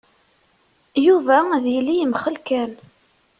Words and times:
Yuba 1.05 1.37
ad 1.55 1.65
yili 1.73 1.95
yemxell 1.97 2.37
kan! 2.47 2.71